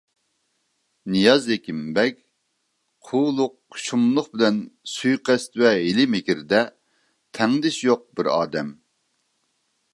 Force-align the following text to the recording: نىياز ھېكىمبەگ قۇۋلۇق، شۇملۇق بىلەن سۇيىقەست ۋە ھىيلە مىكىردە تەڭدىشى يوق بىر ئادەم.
نىياز 1.15 1.43
ھېكىمبەگ 1.53 2.15
قۇۋلۇق، 3.09 3.53
شۇملۇق 3.83 4.31
بىلەن 4.37 4.59
سۇيىقەست 4.95 5.61
ۋە 5.65 5.75
ھىيلە 5.77 6.09
مىكىردە 6.17 6.65
تەڭدىشى 7.39 7.89
يوق 7.91 8.05
بىر 8.21 8.35
ئادەم. 8.37 8.77